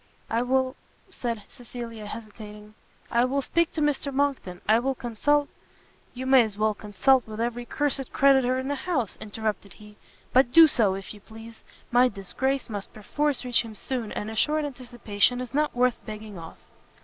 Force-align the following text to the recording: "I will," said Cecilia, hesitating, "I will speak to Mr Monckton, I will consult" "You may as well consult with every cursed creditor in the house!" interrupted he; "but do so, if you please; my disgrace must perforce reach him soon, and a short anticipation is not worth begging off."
"I 0.31 0.41
will," 0.41 0.75
said 1.21 1.43
Cecilia, 1.47 2.07
hesitating, 2.07 2.73
"I 3.11 3.23
will 3.23 3.43
speak 3.43 3.71
to 3.73 3.81
Mr 3.81 4.11
Monckton, 4.11 4.59
I 4.67 4.79
will 4.79 4.95
consult" 4.95 5.47
"You 6.15 6.25
may 6.25 6.41
as 6.41 6.57
well 6.57 6.73
consult 6.73 7.27
with 7.27 7.39
every 7.39 7.65
cursed 7.65 8.11
creditor 8.11 8.57
in 8.57 8.67
the 8.67 8.73
house!" 8.73 9.15
interrupted 9.21 9.73
he; 9.73 9.97
"but 10.33 10.51
do 10.51 10.65
so, 10.65 10.95
if 10.95 11.13
you 11.13 11.19
please; 11.19 11.61
my 11.91 12.07
disgrace 12.09 12.67
must 12.67 12.93
perforce 12.93 13.45
reach 13.45 13.61
him 13.61 13.75
soon, 13.75 14.11
and 14.13 14.31
a 14.31 14.35
short 14.35 14.65
anticipation 14.65 15.39
is 15.39 15.53
not 15.53 15.75
worth 15.75 16.03
begging 16.03 16.35
off." 16.35 16.57